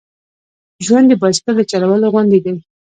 ژوند 0.85 1.05
د 1.09 1.13
بایسکل 1.21 1.53
د 1.57 1.61
چلولو 1.71 2.05
غوندې 2.13 2.39
دی. 2.45 2.55